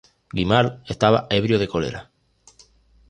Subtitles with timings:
[0.33, 2.09] Guimard estaba ebrio de cólera.